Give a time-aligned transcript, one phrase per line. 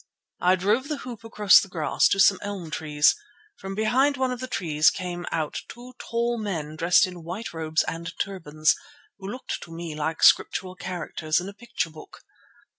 [0.39, 3.15] I drove the hoop across the grass to some elm trees.
[3.59, 7.83] From behind one of the trees came out two tall men dressed in white robes
[7.83, 8.75] and turbans,
[9.19, 12.21] who looked to me like scriptural characters in a picture book.